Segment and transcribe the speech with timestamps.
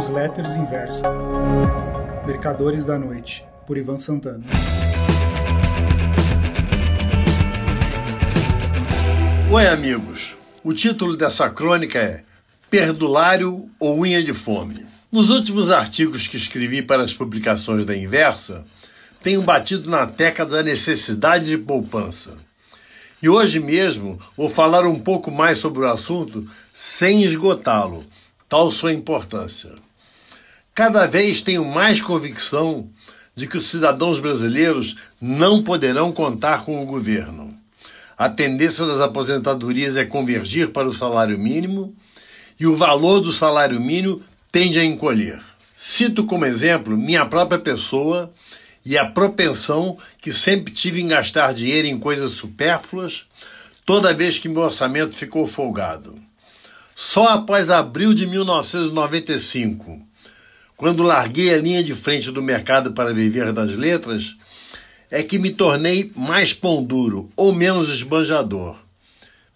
[0.00, 1.02] Newsletters Inversa.
[2.26, 4.46] Mercadores da Noite, por Ivan Santana.
[9.52, 10.34] Oi, amigos.
[10.64, 12.24] O título dessa crônica é
[12.70, 14.86] Perdulário ou Unha de Fome.
[15.12, 18.64] Nos últimos artigos que escrevi para as publicações da Inversa,
[19.22, 22.38] tenho batido na tecla da necessidade de poupança.
[23.22, 28.02] E hoje mesmo vou falar um pouco mais sobre o assunto sem esgotá-lo,
[28.48, 29.89] tal sua importância.
[30.80, 32.88] Cada vez tenho mais convicção
[33.34, 37.54] de que os cidadãos brasileiros não poderão contar com o governo.
[38.16, 41.94] A tendência das aposentadorias é convergir para o salário mínimo
[42.58, 45.42] e o valor do salário mínimo tende a encolher.
[45.76, 48.32] Cito como exemplo minha própria pessoa
[48.82, 53.26] e a propensão que sempre tive em gastar dinheiro em coisas supérfluas
[53.84, 56.18] toda vez que meu orçamento ficou folgado.
[56.96, 60.08] Só após abril de 1995,
[60.80, 64.34] quando larguei a linha de frente do mercado para viver das letras,
[65.10, 68.78] é que me tornei mais pão duro ou menos esbanjador.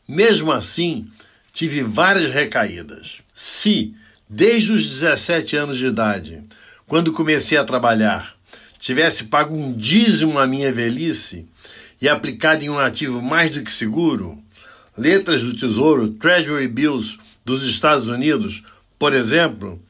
[0.07, 1.09] Mesmo assim,
[1.51, 3.23] tive várias recaídas.
[3.35, 3.95] Se,
[4.29, 6.43] desde os 17 anos de idade,
[6.87, 8.37] quando comecei a trabalhar,
[8.79, 11.47] tivesse pago um dízimo à minha velhice
[12.03, 14.39] e aplicado em um ativo mais do que seguro,
[14.95, 18.63] letras do Tesouro, Treasury Bills dos Estados Unidos,
[18.99, 19.81] por exemplo,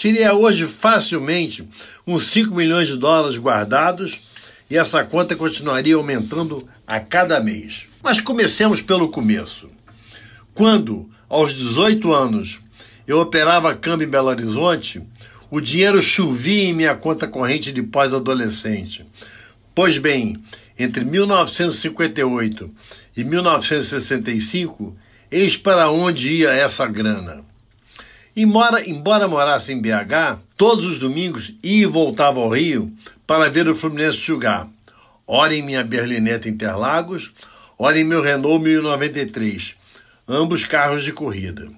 [0.00, 1.68] teria hoje facilmente
[2.06, 4.18] uns 5 milhões de dólares guardados
[4.70, 7.84] e essa conta continuaria aumentando a cada mês.
[8.02, 9.68] Mas comecemos pelo começo.
[10.54, 12.60] Quando, aos 18 anos,
[13.06, 15.02] eu operava câmbio em Belo Horizonte,
[15.50, 19.04] o dinheiro chovia em minha conta corrente de pós-adolescente.
[19.74, 20.42] Pois bem,
[20.78, 22.70] entre 1958
[23.14, 24.96] e 1965,
[25.30, 27.49] eis para onde ia essa grana.
[28.42, 32.90] Embora, embora morasse em BH, todos os domingos ia e voltava ao Rio
[33.26, 34.66] para ver o Fluminense jogar.
[35.26, 37.34] Ora em minha Berlinetta Interlagos,
[37.78, 39.76] ora em meu Renault 1093,
[40.26, 41.68] ambos carros de corrida.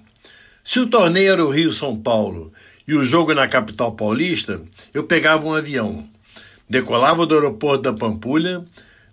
[0.63, 2.49] Se o torneio era o Rio-São Paulo
[2.87, 4.61] e o jogo na capital paulista,
[4.93, 6.07] eu pegava um avião,
[6.69, 8.63] decolava do aeroporto da Pampulha,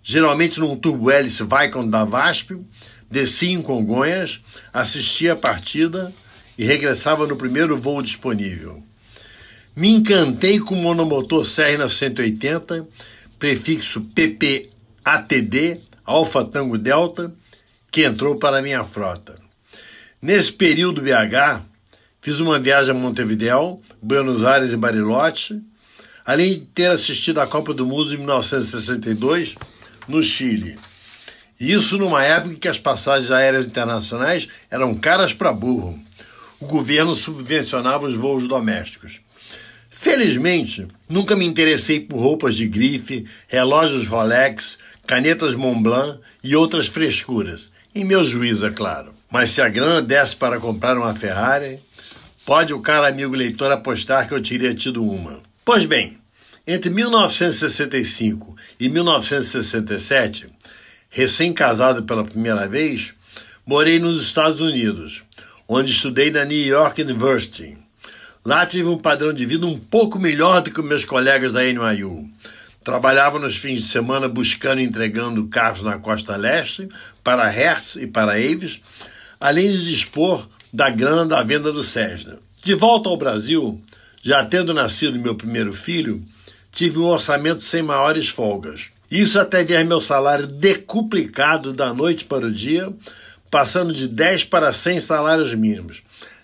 [0.01, 2.55] geralmente num turbo hélice Vicon da VASP,
[3.09, 4.39] descia em Congonhas,
[4.71, 6.13] assistia a partida
[6.57, 8.83] e regressava no primeiro voo disponível.
[9.75, 12.87] Me encantei com o monomotor Serra 180,
[13.39, 17.33] prefixo PPATD, Alfa Tango Delta,
[17.89, 19.39] que entrou para a minha frota.
[20.21, 21.61] Nesse período BH,
[22.21, 25.61] fiz uma viagem a Montevideo, Buenos Aires e Bariloche,
[26.25, 29.55] além de ter assistido a Copa do Mundo em 1962
[30.07, 30.77] no Chile.
[31.59, 35.99] Isso numa época em que as passagens aéreas internacionais eram caras para burro.
[36.61, 39.19] O governo subvencionava os voos domésticos.
[39.89, 44.77] Felizmente, nunca me interessei por roupas de grife, relógios Rolex,
[45.07, 47.71] canetas Montblanc e outras frescuras.
[47.93, 49.13] Em meu juízo, é claro.
[49.29, 51.79] Mas se a grana desse para comprar uma Ferrari,
[52.45, 55.41] pode o cara amigo leitor apostar que eu teria tido uma.
[55.65, 56.17] Pois bem,
[56.67, 60.47] entre 1965 e 1967,
[61.09, 63.13] recém-casado pela primeira vez,
[63.65, 65.23] morei nos Estados Unidos,
[65.73, 67.77] onde estudei na New York University.
[68.43, 72.29] Lá tive um padrão de vida um pouco melhor do que meus colegas da NYU.
[72.83, 76.89] Trabalhava nos fins de semana buscando e entregando carros na costa leste
[77.23, 78.81] para Hertz e para Avis,
[79.39, 82.37] além de dispor da grana da venda do Cessna.
[82.61, 83.81] De volta ao Brasil,
[84.21, 86.21] já tendo nascido meu primeiro filho,
[86.69, 88.87] tive um orçamento sem maiores folgas.
[89.09, 92.91] Isso até ver meu salário decuplicado da noite para o dia,
[93.51, 96.01] passando de 10 para 100 salários mínimos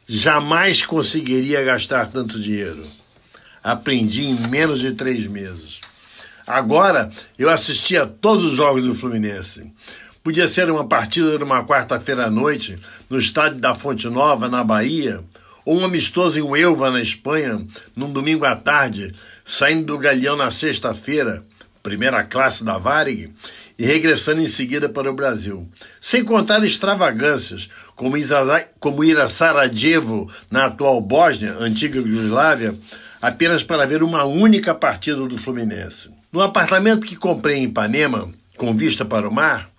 [0.07, 2.83] jamais conseguiria gastar tanto dinheiro.
[3.61, 5.81] Aprendi em menos de três meses.
[6.45, 9.69] Agora eu assistia a todos os jogos do Fluminense.
[10.23, 12.77] Podia ser uma partida numa quarta-feira à noite,
[13.09, 15.21] no estádio da Fonte Nova, na Bahia,
[15.65, 19.13] ou um amistoso em Uelva, na Espanha, num domingo à tarde,
[19.45, 21.43] saindo do Galeão na sexta-feira,
[21.83, 23.33] primeira classe da Varig,
[23.77, 25.67] e regressando em seguida para o Brasil.
[26.01, 28.17] Sem contar extravagâncias, como
[29.03, 32.75] ir a Sarajevo, na atual Bósnia, antiga Yugoslávia,
[33.21, 36.09] apenas para ver uma única partida do Fluminense.
[36.31, 39.69] No apartamento que comprei em Ipanema, com vista para o mar,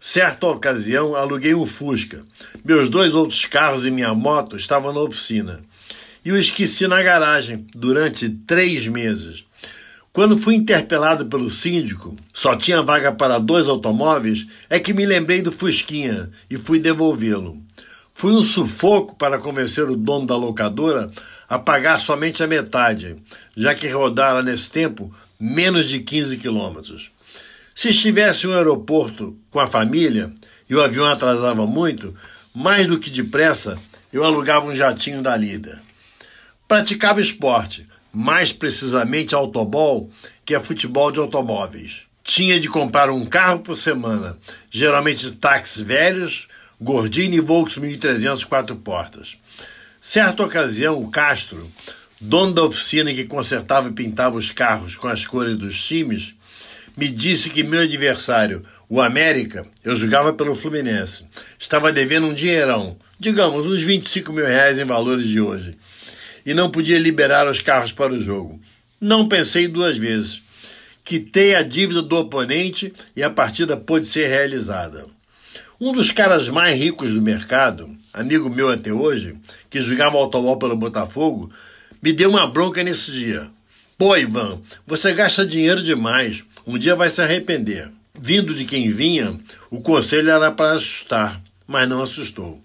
[0.00, 2.22] certa ocasião aluguei um Fusca.
[2.64, 5.60] Meus dois outros carros e minha moto estavam na oficina.
[6.24, 9.44] E o esqueci na garagem durante três meses.
[10.14, 15.42] Quando fui interpelado pelo síndico, só tinha vaga para dois automóveis, é que me lembrei
[15.42, 17.60] do Fusquinha e fui devolvê-lo.
[18.14, 21.10] Foi um sufoco para convencer o dono da locadora
[21.48, 23.16] a pagar somente a metade,
[23.56, 27.10] já que rodara nesse tempo menos de 15 quilômetros.
[27.74, 30.32] Se estivesse um aeroporto com a família
[30.70, 32.14] e o avião atrasava muito,
[32.54, 33.76] mais do que depressa
[34.12, 35.82] eu alugava um jatinho da lida.
[36.68, 37.84] Praticava esporte,
[38.14, 40.08] mais precisamente autobol,
[40.44, 42.02] que é futebol de automóveis.
[42.22, 44.36] Tinha de comprar um carro por semana,
[44.70, 46.48] geralmente táxis velhos,
[46.80, 49.36] Gordini e Volks 1300 quatro portas.
[50.00, 51.70] Certa ocasião, o Castro,
[52.20, 56.34] dono da oficina que consertava e pintava os carros com as cores dos times,
[56.96, 61.24] me disse que meu adversário, o América, eu jogava pelo Fluminense,
[61.58, 65.76] estava devendo um dinheirão, digamos uns 25 mil reais em valores de hoje,
[66.44, 68.60] e não podia liberar os carros para o jogo.
[69.00, 70.42] Não pensei duas vezes.
[71.04, 75.06] Quitei a dívida do oponente e a partida pôde ser realizada.
[75.80, 79.36] Um dos caras mais ricos do mercado, amigo meu até hoje,
[79.68, 81.50] que jogava automóvel pelo Botafogo,
[82.00, 83.48] me deu uma bronca nesse dia.
[83.98, 86.44] Pô, Ivan, você gasta dinheiro demais.
[86.66, 87.90] Um dia vai se arrepender.
[88.14, 89.38] Vindo de quem vinha,
[89.70, 92.62] o conselho era para assustar, mas não assustou.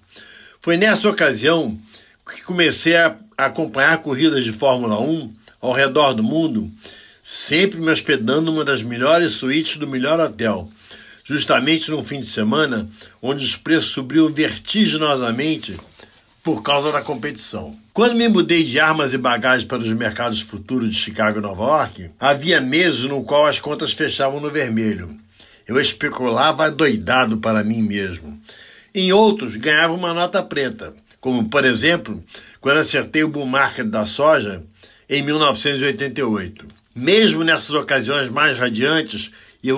[0.62, 1.78] Foi nessa ocasião
[2.26, 6.70] que comecei a acompanhar corridas de Fórmula 1 ao redor do mundo,
[7.24, 10.70] sempre me hospedando numa das melhores suítes do melhor hotel,
[11.24, 12.90] justamente num fim de semana
[13.22, 15.78] onde os preços subiram vertiginosamente
[16.44, 17.78] por causa da competição.
[17.94, 21.64] Quando me mudei de armas e bagagens para os mercados futuros de Chicago e Nova
[21.64, 25.16] York, havia meses no qual as contas fechavam no vermelho.
[25.68, 28.40] Eu especulava doidado para mim mesmo.
[28.94, 32.24] Em outros, ganhava uma nota preta, como, por exemplo,
[32.62, 34.64] quando acertei o bull market da soja
[35.10, 36.66] em 1988.
[36.96, 39.32] Mesmo nessas ocasiões mais radiantes,
[39.64, 39.78] eu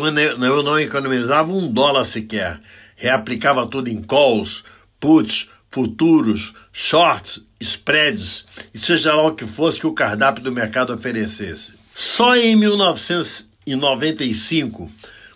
[0.63, 2.59] não economizava um dólar sequer.
[2.95, 4.63] Reaplicava tudo em calls,
[4.99, 10.93] puts, futuros, shorts, spreads e seja lá o que fosse que o cardápio do mercado
[10.93, 11.73] oferecesse.
[11.95, 14.91] Só em 1995,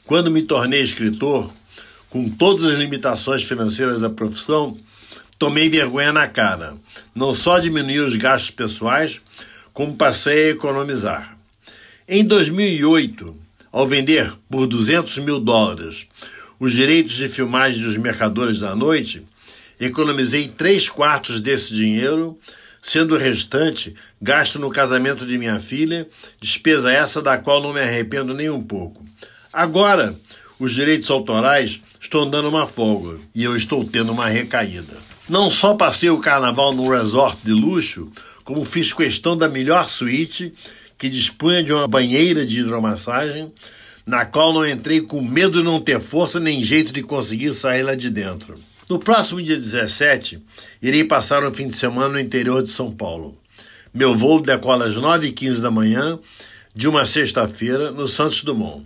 [0.06, 1.51] quando me tornei escritor,
[2.10, 4.78] com todas as limitações financeiras da profissão,
[5.38, 6.76] tomei vergonha na cara.
[7.14, 9.22] Não só diminuí os gastos pessoais,
[9.74, 11.38] como passei a economizar.
[12.08, 13.36] Em 2008,
[13.72, 16.08] ao vender por 200 mil dólares
[16.60, 19.26] os direitos de filmagem dos Mercadores da Noite,
[19.80, 22.40] economizei três quartos desse dinheiro,
[22.82, 26.08] sendo o restante gasto no casamento de minha filha,
[26.40, 29.06] despesa essa da qual não me arrependo nem um pouco.
[29.52, 30.16] Agora,
[30.58, 34.96] os direitos autorais estão dando uma folga e eu estou tendo uma recaída.
[35.27, 38.12] Não só passei o carnaval num resort de luxo,
[38.44, 40.54] como fiz questão da melhor suíte,
[41.00, 43.51] que dispunha de uma banheira de hidromassagem,
[44.06, 47.81] na qual não entrei com medo de não ter força nem jeito de conseguir sair
[47.81, 48.56] lá de dentro.
[48.88, 50.39] No próximo dia 17,
[50.80, 53.36] irei passar um fim de semana no interior de São Paulo.
[53.92, 56.19] Meu voo decola às 9h15 da manhã
[56.75, 58.86] de uma sexta-feira no Santos Dumont.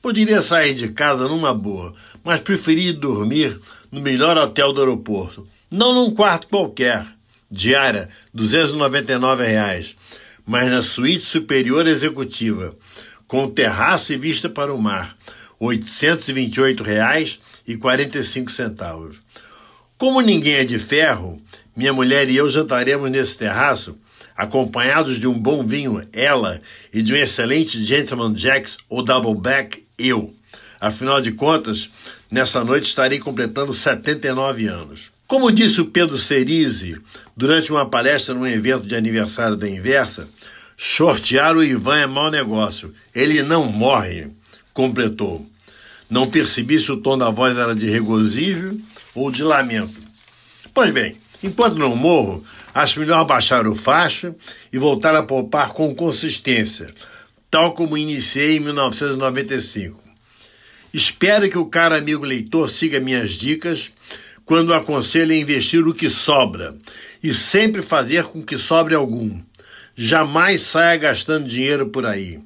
[0.00, 3.58] Poderia sair de casa numa boa, mas preferi dormir
[3.90, 7.06] no melhor hotel do aeroporto, não num quarto qualquer,
[7.48, 9.94] diária, 299 reais,
[10.44, 12.74] mas na suíte superior executiva,
[13.28, 15.16] com terraço e vista para o mar,
[15.60, 19.18] 828 reais e 45 centavos.
[19.96, 21.40] Como ninguém é de ferro,
[21.76, 23.96] minha mulher e eu jantaremos nesse terraço,
[24.36, 26.60] acompanhados de um bom vinho, ela,
[26.92, 30.34] e de um excelente Gentleman Jacks ou Double Back, eu.
[30.80, 31.90] Afinal de contas,
[32.30, 35.09] nessa noite estarei completando 79 anos.
[35.30, 37.00] Como disse o Pedro Cerise
[37.36, 40.28] durante uma palestra num evento de aniversário da Inversa,
[40.76, 42.92] shortear o Ivan é mau negócio.
[43.14, 44.26] Ele não morre,
[44.74, 45.46] completou.
[46.10, 48.76] Não percebi se o tom da voz era de regozijo
[49.14, 50.00] ou de lamento.
[50.74, 52.44] Pois bem, enquanto não morro,
[52.74, 54.34] acho melhor baixar o facho
[54.72, 56.92] e voltar a poupar com consistência,
[57.48, 59.96] tal como iniciei em 1995.
[60.92, 63.92] Espero que o caro amigo leitor siga minhas dicas
[64.50, 66.74] quando aconselho a investir o que sobra
[67.22, 69.40] e sempre fazer com que sobre algum.
[69.94, 72.40] Jamais saia gastando dinheiro por aí.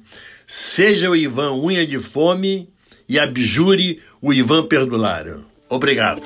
[0.45, 2.69] Seja o Ivan unha de fome
[3.09, 5.47] e abjure o Ivan perdulário.
[5.67, 6.21] Obrigado.